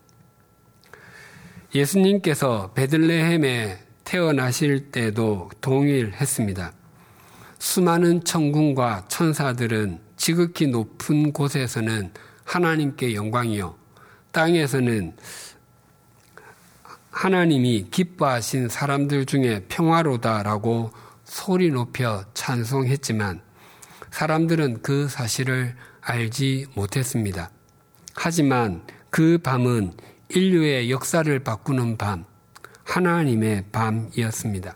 예수님께서 1.75 2.73
베들레헴에 2.73 3.79
태어나실 4.05 4.91
때도 4.91 5.51
동일했습니다. 5.61 6.78
수많은 7.59 8.25
천군과 8.25 9.07
천사들은 9.09 10.01
지극히 10.17 10.67
높은 10.67 11.33
곳에서는 11.33 12.13
하나님께 12.45 13.15
영광이요. 13.15 13.75
땅에서는 14.33 15.17
하나님이 17.11 17.89
기뻐하신 17.91 18.69
사람들 18.69 19.27
중에 19.27 19.65
평화로다라고 19.69 20.93
소리 21.25 21.71
높여 21.71 22.25
찬송했지만 22.35 23.41
사람들은 24.11 24.83
그 24.83 25.09
사실을 25.09 25.75
알지 26.01 26.67
못했습니다. 26.75 27.51
하지만 28.15 28.83
그 29.11 29.39
밤은 29.39 29.95
인류의 30.29 30.91
역사를 30.91 31.39
바꾸는 31.41 31.97
밤, 31.97 32.25
하나님의 32.85 33.67
밤이었습니다. 33.73 34.75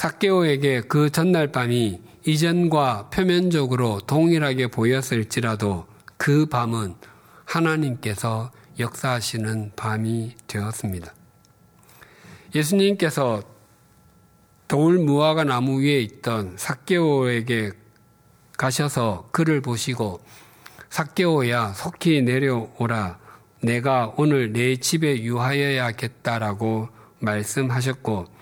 사케오에게 0.00 0.80
그 0.88 1.10
전날 1.10 1.52
밤이 1.52 2.00
이전과 2.24 3.10
표면적으로 3.10 4.00
동일하게 4.00 4.68
보였을지라도 4.68 5.86
그 6.16 6.46
밤은 6.46 6.94
하나님께서 7.44 8.50
역사하시는 8.78 9.72
밤이 9.76 10.36
되었습니다. 10.46 11.12
예수님께서 12.54 13.42
돌 14.68 14.98
무화과 15.00 15.44
나무 15.44 15.82
위에 15.82 16.00
있던 16.00 16.54
사케오에게 16.56 17.72
가셔서 18.56 19.28
그를 19.32 19.60
보시고 19.60 20.22
사케오야 20.88 21.74
속히 21.74 22.22
내려오라 22.22 23.18
내가 23.62 24.14
오늘 24.16 24.54
내 24.54 24.76
집에 24.76 25.20
유하여야겠다라고 25.20 26.88
말씀하셨고 27.18 28.39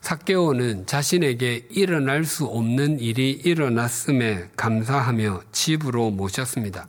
사케오는 0.00 0.86
자신에게 0.86 1.68
일어날 1.70 2.24
수 2.24 2.46
없는 2.46 3.00
일이 3.00 3.30
일어났음에 3.30 4.48
감사하며 4.56 5.42
집으로 5.52 6.10
모셨습니다. 6.10 6.86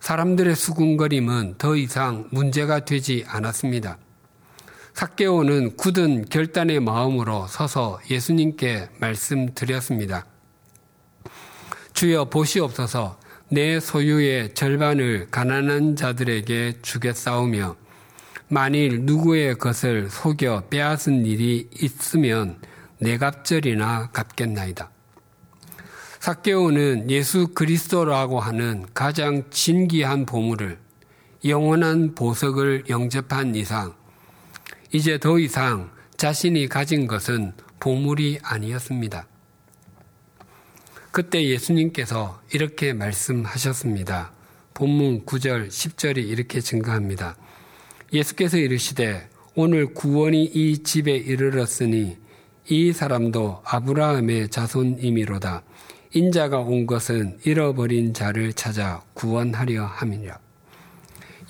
사람들의 0.00 0.56
수군거림은 0.56 1.54
더 1.58 1.76
이상 1.76 2.26
문제가 2.30 2.84
되지 2.84 3.24
않았습니다. 3.28 3.98
사케오는 4.94 5.76
굳은 5.76 6.26
결단의 6.28 6.80
마음으로 6.80 7.46
서서 7.46 8.00
예수님께 8.10 8.90
말씀드렸습니다. 8.98 10.26
주여 11.94 12.26
보시옵소서 12.26 13.18
내 13.48 13.78
소유의 13.80 14.54
절반을 14.54 15.28
가난한 15.30 15.94
자들에게 15.94 16.78
주겠사오며 16.82 17.76
만일 18.52 19.06
누구의 19.06 19.54
것을 19.56 20.10
속여 20.10 20.64
빼앗은 20.68 21.24
일이 21.24 21.70
있으면 21.80 22.60
내 22.98 23.16
갑절이나 23.16 24.10
갚겠나이다. 24.12 24.90
사케오는 26.20 27.10
예수 27.10 27.48
그리스도라고 27.54 28.40
하는 28.40 28.84
가장 28.92 29.48
진귀한 29.48 30.26
보물을 30.26 30.78
영원한 31.46 32.14
보석을 32.14 32.90
영접한 32.90 33.54
이상 33.54 33.94
이제 34.92 35.16
더 35.16 35.38
이상 35.38 35.90
자신이 36.18 36.68
가진 36.68 37.06
것은 37.06 37.54
보물이 37.80 38.40
아니었습니다. 38.42 39.26
그때 41.10 41.42
예수님께서 41.42 42.42
이렇게 42.52 42.92
말씀하셨습니다. 42.92 44.30
본문 44.74 45.24
9절, 45.24 45.68
10절이 45.68 46.18
이렇게 46.28 46.60
증가합니다. 46.60 47.36
예수께서 48.12 48.58
이르시되 48.58 49.28
오늘 49.54 49.94
구원이 49.94 50.44
이 50.44 50.82
집에 50.82 51.16
이르렀으니 51.16 52.18
이 52.68 52.92
사람도 52.92 53.62
아브라함의 53.64 54.50
자손이미로다. 54.50 55.62
인자가 56.14 56.58
온 56.58 56.86
것은 56.86 57.38
잃어버린 57.44 58.12
자를 58.12 58.52
찾아 58.52 59.02
구원하려 59.14 59.86
함이라. 59.86 60.38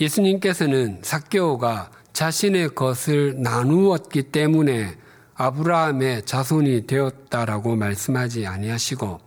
예수님께서는 0.01 1.01
사개오가 1.03 1.91
자신의 2.13 2.75
것을 2.75 3.43
나누었기 3.43 4.25
때문에 4.25 4.97
아브라함의 5.35 6.25
자손이 6.27 6.87
되었다라고 6.87 7.75
말씀하지 7.75 8.47
아니하시고 8.47 9.21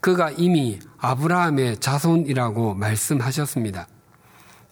그가 0.00 0.30
이미 0.32 0.78
아브라함의 0.98 1.78
자손이라고 1.78 2.74
말씀하셨습니다. 2.74 3.88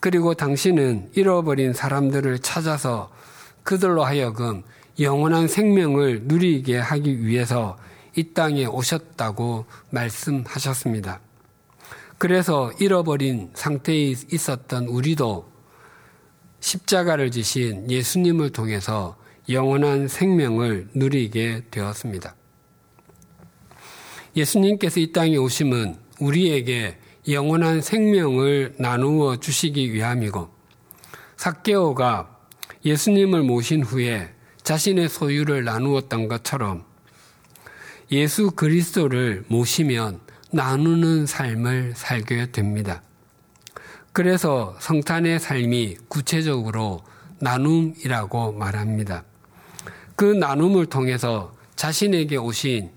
그리고 0.04 0.34
당신은 0.34 1.12
잃어버린 1.14 1.72
사람들을 1.72 2.40
찾아서 2.40 3.10
그들로 3.62 4.04
하여금 4.04 4.62
영원한 5.00 5.48
생명을 5.48 6.24
누리게 6.24 6.76
하기 6.76 7.24
위해서 7.24 7.78
이 8.14 8.34
땅에 8.34 8.66
오셨다고 8.66 9.64
말씀하셨습니다. 9.88 11.22
그래서 12.18 12.70
잃어버린 12.80 13.48
상태에 13.54 14.14
있었던 14.30 14.88
우리도 14.88 15.50
십자가를 16.60 17.30
지신 17.30 17.90
예수님을 17.90 18.50
통해서 18.50 19.16
영원한 19.48 20.06
생명을 20.06 20.88
누리게 20.92 21.68
되었습니다. 21.70 22.36
예수님께서 24.36 25.00
이 25.00 25.12
땅에 25.12 25.38
오심은 25.38 25.96
우리에게 26.20 26.98
영원한 27.26 27.80
생명을 27.80 28.74
나누어 28.78 29.36
주시기 29.36 29.94
위함이고 29.94 30.50
사케오가 31.36 32.38
예수님을 32.84 33.42
모신 33.42 33.82
후에 33.82 34.30
자신의 34.62 35.08
소유를 35.08 35.64
나누었던 35.64 36.28
것처럼 36.28 36.84
예수 38.12 38.50
그리스도를 38.50 39.44
모시면 39.48 40.20
나누는 40.52 41.24
삶을 41.26 41.94
살게 41.96 42.52
됩니다. 42.52 43.02
그래서 44.12 44.76
성탄의 44.80 45.40
삶이 45.40 45.96
구체적으로 46.08 47.02
나눔이라고 47.40 48.52
말합니다. 48.52 49.24
그 50.14 50.24
나눔을 50.24 50.86
통해서 50.86 51.56
자신에게 51.74 52.36
오신 52.36 52.90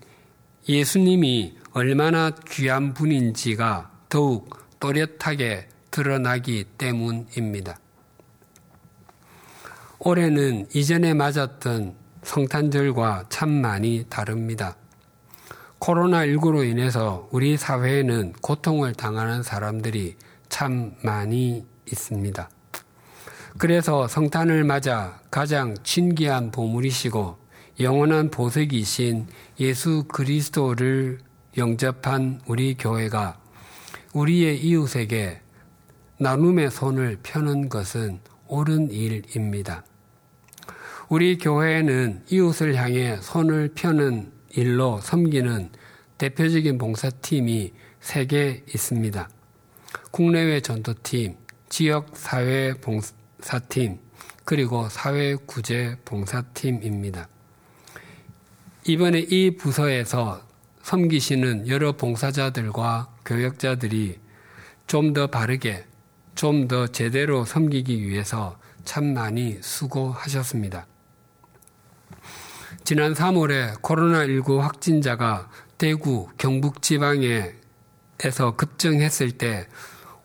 예수님이 0.68 1.56
얼마나 1.72 2.30
귀한 2.30 2.94
분인지가 2.94 3.87
더욱 4.08 4.58
또렷하게 4.80 5.68
드러나기 5.90 6.64
때문입니다. 6.78 7.78
올해는 9.98 10.68
이전에 10.74 11.14
맞았던 11.14 11.94
성탄절과 12.22 13.24
참 13.28 13.50
많이 13.50 14.06
다릅니다. 14.08 14.76
코로나19로 15.80 16.68
인해서 16.68 17.28
우리 17.30 17.56
사회에는 17.56 18.34
고통을 18.40 18.94
당하는 18.94 19.42
사람들이 19.42 20.16
참 20.48 20.94
많이 21.02 21.66
있습니다. 21.90 22.48
그래서 23.58 24.06
성탄을 24.06 24.64
맞아 24.64 25.20
가장 25.30 25.74
진귀한 25.82 26.50
보물이시고 26.50 27.38
영원한 27.80 28.30
보석이신 28.30 29.26
예수 29.60 30.04
그리스도를 30.08 31.18
영접한 31.56 32.40
우리 32.46 32.76
교회가 32.76 33.38
우리의 34.18 34.64
이웃에게 34.64 35.40
나눔의 36.18 36.72
손을 36.72 37.18
펴는 37.22 37.68
것은 37.68 38.18
옳은 38.48 38.90
일입니다. 38.90 39.84
우리 41.08 41.38
교회에는 41.38 42.24
이웃을 42.28 42.74
향해 42.74 43.18
손을 43.20 43.70
펴는 43.76 44.32
일로 44.50 45.00
섬기는 45.00 45.70
대표적인 46.18 46.78
봉사팀이 46.78 47.72
세개 48.00 48.64
있습니다. 48.74 49.28
국내외 50.10 50.62
전도팀, 50.62 51.36
지역 51.68 52.16
사회 52.16 52.74
봉사팀, 52.74 54.00
그리고 54.44 54.88
사회 54.88 55.36
구제 55.36 55.96
봉사팀입니다. 56.04 57.28
이번에 58.84 59.20
이 59.20 59.56
부서에서 59.56 60.42
섬기시는 60.82 61.68
여러 61.68 61.92
봉사자들과 61.92 63.17
교역자들이 63.28 64.18
좀 64.86 65.12
더 65.12 65.26
바르게, 65.26 65.84
좀 66.34 66.66
더 66.66 66.86
제대로 66.86 67.44
섬기기 67.44 68.08
위해서 68.08 68.58
참 68.84 69.12
많이 69.12 69.58
수고하셨습니다. 69.60 70.86
지난 72.84 73.12
3월에 73.12 73.82
코로나19 73.82 74.60
확진자가 74.60 75.50
대구, 75.76 76.28
경북 76.38 76.80
지방에서 76.80 78.56
급증했을 78.56 79.32
때 79.32 79.68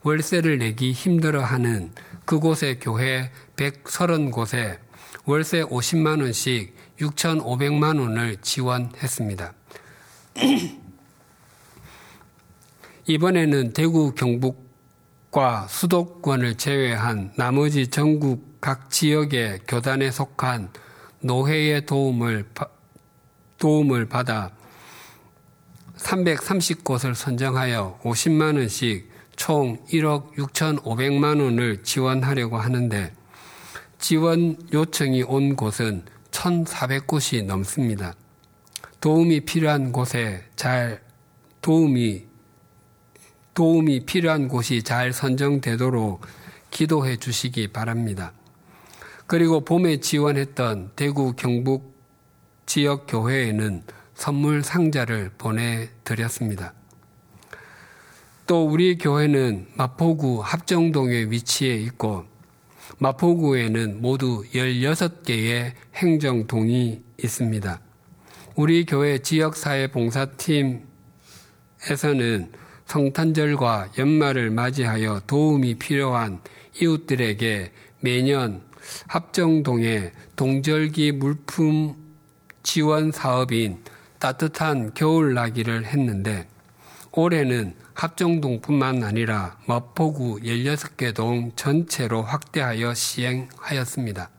월세를 0.03 0.59
내기 0.59 0.93
힘들어하는 0.93 1.91
그곳의 2.23 2.79
교회 2.79 3.31
130곳에 3.57 4.79
월세 5.25 5.61
50만 5.63 6.21
원씩 6.21 6.73
6,500만 6.99 7.99
원을 7.99 8.37
지원했습니다. 8.41 9.53
이번에는 13.05 13.73
대구, 13.73 14.15
경북과 14.15 15.67
수도권을 15.67 16.55
제외한 16.55 17.33
나머지 17.35 17.87
전국 17.87 18.61
각 18.61 18.89
지역의 18.89 19.61
교단에 19.67 20.09
속한 20.09 20.69
노회의 21.19 21.85
도움을, 21.85 22.45
도움을 23.57 24.07
받아 24.07 24.51
330곳을 25.97 27.13
선정하여 27.13 27.99
50만 28.03 28.57
원씩 28.57 29.11
총 29.35 29.85
1억 29.87 30.35
6,500만 30.35 31.41
원을 31.41 31.83
지원하려고 31.83 32.57
하는데 32.57 33.13
지원 33.99 34.55
요청이 34.71 35.23
온 35.23 35.57
곳은 35.57 36.05
1,400곳이 36.31 37.45
넘습니다. 37.45 38.15
도움이 39.01 39.41
필요한 39.41 39.91
곳에 39.91 40.45
잘 40.55 41.01
도움이 41.61 42.32
도움이 43.53 44.05
필요한 44.05 44.47
곳이 44.47 44.83
잘 44.83 45.13
선정되도록 45.13 46.21
기도해 46.71 47.17
주시기 47.17 47.67
바랍니다. 47.67 48.33
그리고 49.27 49.61
봄에 49.61 49.97
지원했던 49.97 50.91
대구 50.95 51.33
경북 51.35 51.93
지역 52.65 53.05
교회에는 53.07 53.83
선물 54.15 54.63
상자를 54.63 55.31
보내드렸습니다. 55.37 56.73
또 58.45 58.65
우리 58.65 58.97
교회는 58.97 59.67
마포구 59.75 60.41
합정동에 60.43 61.25
위치해 61.29 61.75
있고 61.75 62.25
마포구에는 62.97 64.01
모두 64.01 64.43
16개의 64.53 65.73
행정동이 65.95 67.01
있습니다. 67.23 67.81
우리 68.55 68.85
교회 68.85 69.17
지역사회 69.19 69.87
봉사팀에서는 69.87 70.83
성탄절과 72.85 73.93
연말을 73.97 74.51
맞이하여 74.51 75.21
도움이 75.27 75.75
필요한 75.75 76.41
이웃들에게 76.79 77.71
매년 78.01 78.61
합정동의 79.07 80.11
동절기 80.35 81.13
물품 81.13 81.95
지원 82.61 83.11
사업인 83.11 83.83
따뜻한 84.19 84.93
겨울나기를 84.93 85.85
했는데 85.85 86.47
올해는 87.11 87.75
합정동뿐만 87.93 89.03
아니라 89.03 89.57
마포구 89.67 90.39
16개 90.43 91.13
동 91.13 91.51
전체로 91.55 92.23
확대하여 92.23 92.93
시행하였습니다. 92.93 94.29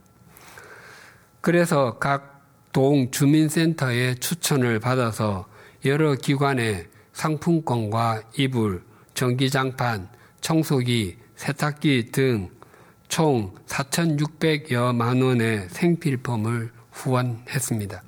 그래서 1.41 1.99
각 1.99 2.35
동 2.75 3.13
주민센터의 3.13 4.17
추천을 4.17 4.81
받아서 4.81 5.47
여러 5.85 6.17
기관에 6.17 6.89
상품권과 7.15 8.23
이불, 8.37 8.85
전기장판, 9.15 10.09
청소기, 10.41 11.17
세탁기 11.37 12.13
등 12.13 12.55
총 13.09 13.55
4,600여만 13.67 15.25
원의 15.25 15.69
생필품을 15.71 16.73
후원했습니다. 16.91 18.03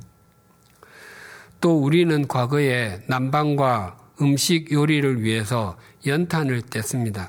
또 1.61 1.79
우리는 1.79 2.27
과거에 2.27 3.03
난방과 3.07 3.99
음식 4.21 4.73
요리를 4.73 5.23
위해서 5.23 5.77
연탄을 6.07 6.63
뗐습니다. 6.63 7.29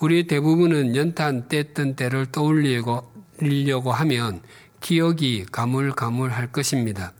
우리 0.00 0.26
대부분은 0.26 0.96
연탄 0.96 1.48
뗐던 1.48 1.96
때를 1.96 2.26
떠올리려고 2.32 3.92
하면 3.92 4.40
기억이 4.80 5.44
가물가물할 5.52 6.50
것입니다. 6.52 7.12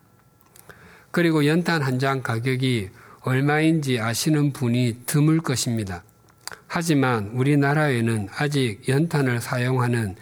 그리고 1.10 1.46
연탄 1.46 1.82
한 1.82 1.98
장 1.98 2.22
가격이 2.22 2.88
얼마인지 3.26 3.98
아시는 3.98 4.52
분이 4.52 5.00
드물 5.04 5.40
것입니다. 5.40 6.04
하지만 6.68 7.26
우리나라에는 7.34 8.28
아직 8.36 8.88
연탄을 8.88 9.40
사용하는 9.40 10.14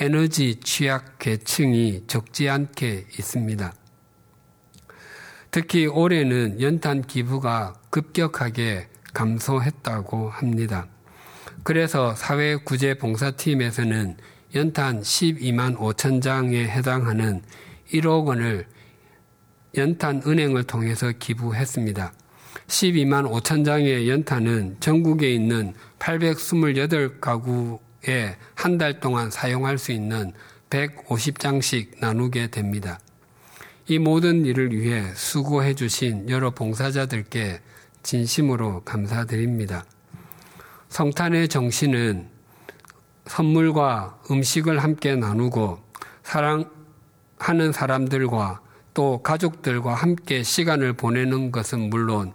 에너지 0.00 0.56
취약 0.56 1.20
계층이 1.20 2.06
적지 2.08 2.48
않게 2.48 3.06
있습니다. 3.16 3.72
특히 5.52 5.86
올해는 5.86 6.60
연탄 6.60 7.02
기부가 7.02 7.74
급격하게 7.90 8.88
감소했다고 9.14 10.30
합니다. 10.30 10.88
그래서 11.62 12.16
사회구제봉사팀에서는 12.16 14.16
연탄 14.56 15.02
12만 15.02 15.76
5천 15.76 16.20
장에 16.20 16.66
해당하는 16.66 17.42
1억 17.92 18.26
원을 18.26 18.66
연탄 19.76 20.20
은행을 20.26 20.64
통해서 20.64 21.12
기부했습니다. 21.16 22.12
12만 22.70 23.28
5천 23.28 23.64
장의 23.64 24.08
연탄은 24.08 24.76
전국에 24.78 25.34
있는 25.34 25.74
828가구에 25.98 28.36
한 28.54 28.78
달 28.78 29.00
동안 29.00 29.28
사용할 29.30 29.76
수 29.76 29.90
있는 29.90 30.32
150장씩 30.70 31.98
나누게 32.00 32.52
됩니다. 32.52 33.00
이 33.88 33.98
모든 33.98 34.46
일을 34.46 34.70
위해 34.70 35.02
수고해 35.14 35.74
주신 35.74 36.30
여러 36.30 36.50
봉사자들께 36.50 37.60
진심으로 38.04 38.82
감사드립니다. 38.84 39.84
성탄의 40.90 41.48
정신은 41.48 42.28
선물과 43.26 44.20
음식을 44.30 44.78
함께 44.78 45.16
나누고 45.16 45.80
사랑하는 46.22 47.72
사람들과 47.72 48.60
또 48.94 49.20
가족들과 49.22 49.94
함께 49.94 50.44
시간을 50.44 50.92
보내는 50.92 51.50
것은 51.50 51.90
물론 51.90 52.32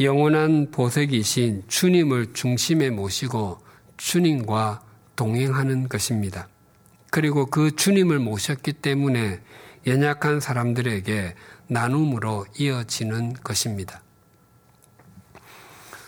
영원한 0.00 0.70
보석이신 0.70 1.64
주님을 1.68 2.32
중심에 2.32 2.88
모시고 2.88 3.60
주님과 3.98 4.80
동행하는 5.14 5.90
것입니다. 5.90 6.48
그리고 7.10 7.44
그 7.44 7.76
주님을 7.76 8.18
모셨기 8.18 8.72
때문에 8.74 9.40
연약한 9.86 10.40
사람들에게 10.40 11.34
나눔으로 11.66 12.46
이어지는 12.58 13.34
것입니다. 13.44 14.00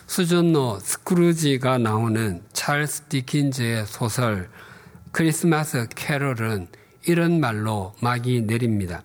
수전노 0.06 0.78
스크루지가 0.78 1.76
나오는 1.76 2.42
찰스 2.54 3.02
디킨즈의 3.10 3.86
소설 3.86 4.48
크리스마스 5.10 5.86
캐럴은 5.94 6.68
이런 7.06 7.40
말로 7.40 7.94
막이 8.00 8.42
내립니다. 8.42 9.02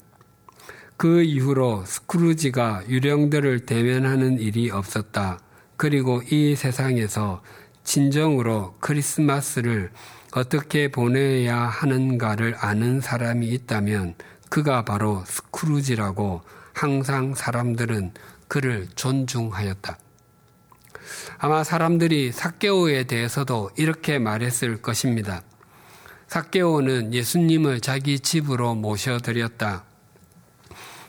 그 0.97 1.21
이후로 1.21 1.85
스크루지가 1.85 2.85
유령들을 2.89 3.67
대면하는 3.67 4.39
일이 4.39 4.71
없었다. 4.71 5.39
그리고 5.77 6.23
이 6.31 6.55
세상에서 6.55 7.43
진정으로 7.83 8.75
크리스마스를 8.79 9.91
어떻게 10.33 10.89
보내야 10.89 11.55
하는가를 11.55 12.55
아는 12.59 12.99
사람이 12.99 13.47
있다면 13.47 14.15
그가 14.49 14.85
바로 14.85 15.23
스크루지라고 15.25 16.41
항상 16.73 17.35
사람들은 17.35 18.13
그를 18.47 18.87
존중하였다. 18.95 19.99
아마 21.37 21.63
사람들이 21.63 22.31
사케오에 22.31 23.03
대해서도 23.03 23.69
이렇게 23.77 24.17
말했을 24.17 24.81
것입니다. 24.81 25.43
사케오는 26.27 27.13
예수님을 27.13 27.81
자기 27.81 28.19
집으로 28.19 28.73
모셔드렸다. 28.73 29.86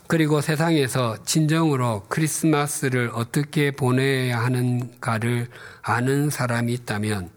그리고 0.09 0.40
세상에서 0.40 1.23
진정으로 1.25 2.07
크리스마스를 2.09 3.11
어떻게 3.12 3.71
보내야 3.71 4.42
하는가를 4.42 5.49
아는 5.83 6.31
사람이 6.31 6.73
있다면 6.73 7.29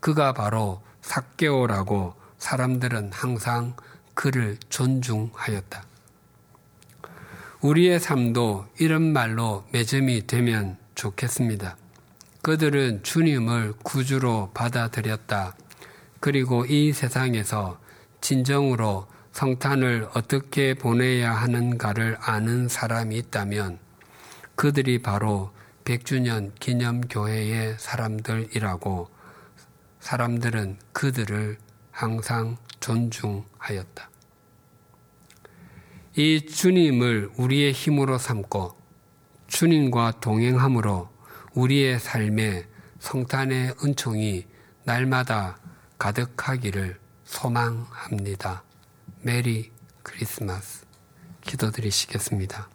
그가 0.00 0.34
바로 0.34 0.82
사케오라고 1.00 2.14
사람들은 2.36 3.12
항상 3.14 3.74
그를 4.12 4.58
존중하였다. 4.68 5.82
우리의 7.62 7.98
삶도 7.98 8.66
이런 8.78 9.10
말로 9.14 9.64
매점이 9.72 10.26
되면 10.26 10.76
좋겠습니다. 10.96 11.78
그들은 12.42 13.02
주님을 13.04 13.72
구주로 13.82 14.50
받아들였다. 14.52 15.56
그리고 16.20 16.66
이 16.66 16.92
세상에서 16.92 17.80
진정으로 18.20 19.06
성탄을 19.38 20.08
어떻게 20.14 20.74
보내야 20.74 21.30
하는가를 21.30 22.16
아는 22.20 22.66
사람이 22.66 23.16
있다면 23.18 23.78
그들이 24.56 25.00
바로 25.00 25.52
100주년 25.84 26.50
기념교회의 26.58 27.76
사람들이라고 27.78 29.08
사람들은 30.00 30.78
그들을 30.92 31.56
항상 31.92 32.56
존중하였다. 32.80 34.10
이 36.16 36.44
주님을 36.44 37.30
우리의 37.36 37.70
힘으로 37.70 38.18
삼고 38.18 38.76
주님과 39.46 40.14
동행함으로 40.20 41.10
우리의 41.54 42.00
삶에 42.00 42.66
성탄의 42.98 43.76
은총이 43.84 44.46
날마다 44.82 45.58
가득하기를 45.96 46.98
소망합니다. 47.22 48.64
메리 49.20 49.72
크리스마스. 50.04 50.86
기도드리시겠습니다. 51.40 52.68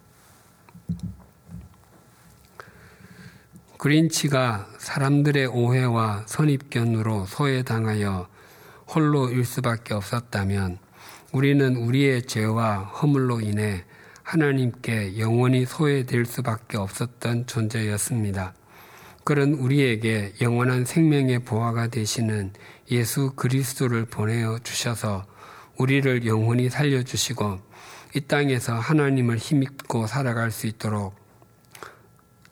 그린치가 3.78 4.68
사람들의 4.78 5.46
오해와 5.46 6.24
선입견으로 6.26 7.26
소외당하여 7.26 8.28
홀로 8.88 9.30
일 9.30 9.44
수밖에 9.44 9.94
없었다면 9.94 10.78
우리는 11.32 11.76
우리의 11.76 12.26
죄와 12.26 12.78
허물로 12.78 13.40
인해 13.40 13.84
하나님께 14.22 15.18
영원히 15.18 15.64
소외될 15.64 16.26
수밖에 16.26 16.76
없었던 16.76 17.46
존재였습니다. 17.46 18.54
그런 19.24 19.54
우리에게 19.54 20.34
영원한 20.42 20.84
생명의 20.84 21.40
보화가 21.40 21.88
되시는 21.88 22.52
예수 22.90 23.32
그리스도를 23.34 24.04
보내어 24.04 24.58
주셔서 24.58 25.26
우리를 25.78 26.26
영원히 26.26 26.70
살려주시고 26.70 27.60
이 28.16 28.20
땅에서 28.20 28.74
하나님을 28.74 29.36
힘입고 29.38 30.06
살아갈 30.06 30.50
수 30.50 30.66
있도록 30.66 31.14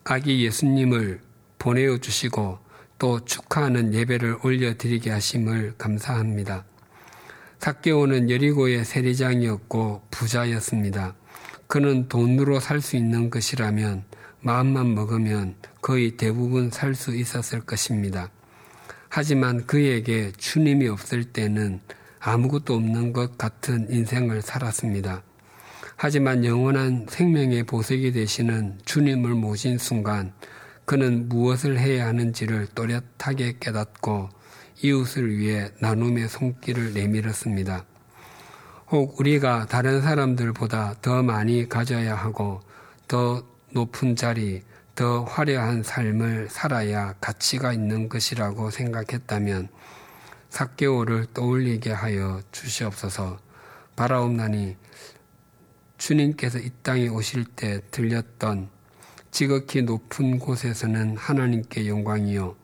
아기 0.04 0.44
예수님을 0.44 1.20
보내어 1.58 1.98
주시고 1.98 2.58
또 2.98 3.24
축하하는 3.24 3.94
예배를 3.94 4.38
올려드리게 4.44 5.11
하심을 5.11 5.74
감사합니다. 5.78 6.64
삭개오는 7.58 8.30
여리고의 8.30 8.85
세리장이었고 8.85 10.02
부자였습니다. 10.11 11.14
그는 11.68 12.08
돈으로 12.08 12.58
살 12.58 12.80
수 12.80 12.96
있는 12.96 13.30
것이라면 13.30 14.04
마음만 14.40 14.94
먹으면 14.94 15.54
거의 15.80 16.16
대부분 16.16 16.70
살 16.70 16.96
수 16.96 17.14
있었을 17.14 17.61
것입니다. 17.61 18.30
하지만 19.08 19.66
그에게 19.66 20.32
주님이 20.37 20.88
없을 20.88 21.24
때는 21.24 21.80
아무것도 22.24 22.74
없는 22.74 23.12
것 23.12 23.37
같은 23.37 23.88
인생을 23.90 24.42
살았습니다. 24.42 25.24
하지만 25.96 26.44
영원한 26.44 27.06
생명의 27.08 27.64
보석이 27.64 28.12
되시는 28.12 28.78
주님을 28.85 29.35
모신 29.35 29.76
순간 29.76 30.32
그는 30.85 31.28
무엇을 31.28 31.78
해야 31.78 32.06
하는지를 32.06 32.68
또렷하게 32.74 33.56
깨닫고 33.58 34.28
이웃을 34.82 35.37
위해 35.37 35.70
나눔의 35.80 36.28
손길을 36.28 36.94
내밀었습니다. 36.94 37.85
혹 38.92 39.18
우리가 39.18 39.66
다른 39.66 40.00
사람들보다 40.00 40.96
더 41.02 41.22
많이 41.22 41.68
가져야 41.68 42.14
하고 42.14 42.61
더 43.08 43.44
높은 43.72 44.14
자리, 44.14 44.62
더 44.94 45.24
화려한 45.24 45.82
삶을 45.82 46.48
살아야 46.50 47.14
가치가 47.20 47.72
있는 47.72 48.08
것이라고 48.08 48.70
생각했다면 48.70 49.68
사개오를 50.53 51.29
떠올리게 51.33 51.91
하여 51.93 52.43
주시옵소서 52.53 53.38
바라옵나니 53.97 54.77
주님께서 55.97 56.59
이 56.59 56.71
땅에 56.83 57.09
오실 57.09 57.47
때 57.47 57.81
들렸던 57.91 58.69
지극히 59.31 59.81
높은 59.81 60.38
곳에서는 60.38 61.17
하나님께 61.17 61.88
영광이요 61.88 62.55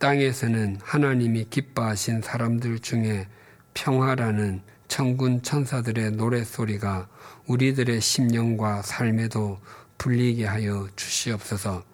땅에서는 0.00 0.78
하나님이 0.82 1.46
기뻐하신 1.50 2.20
사람들 2.20 2.80
중에 2.80 3.28
평화라는 3.74 4.62
천군 4.88 5.42
천사들의 5.42 6.10
노랫소리가 6.12 7.08
우리들의 7.46 8.00
심령과 8.00 8.82
삶에도 8.82 9.60
불리게 9.98 10.46
하여 10.46 10.88
주시옵소서. 10.96 11.84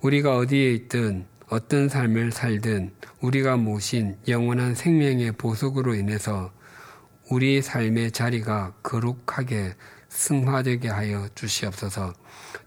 우리가 0.00 0.36
어디에 0.36 0.72
있든 0.74 1.26
어떤 1.50 1.88
삶을 1.88 2.30
살든 2.30 2.92
우리가 3.20 3.56
모신 3.56 4.16
영원한 4.28 4.76
생명의 4.76 5.32
보석으로 5.32 5.96
인해서 5.96 6.52
우리 7.28 7.60
삶의 7.60 8.12
자리가 8.12 8.74
거룩하게 8.84 9.74
승화되게 10.08 10.88
하여 10.88 11.28
주시옵소서. 11.34 12.14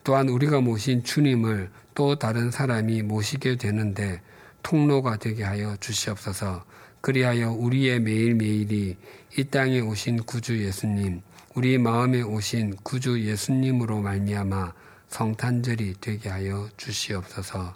또한 0.04 0.28
우리가 0.28 0.60
모신 0.60 1.02
주님을 1.02 1.70
또 1.96 2.20
다른 2.20 2.52
사람이 2.52 3.04
모시게 3.04 3.56
되는데 3.56 4.22
통로가 4.64 5.16
되게 5.16 5.44
하여 5.46 5.78
주시옵소서. 5.78 6.66
그리하여 7.00 7.52
우리의 7.52 8.02
매일매일이 8.02 8.98
이 9.38 9.44
땅에 9.46 9.80
오신 9.80 10.24
구주 10.24 10.62
예수님, 10.62 11.22
우리 11.56 11.78
마음에 11.78 12.22
오신 12.22 12.76
구주 12.84 13.22
예수님으로 13.22 14.02
말미암아 14.02 14.74
성탄절이 15.08 15.96
되게 16.02 16.28
하여 16.28 16.68
주시옵소서. 16.76 17.76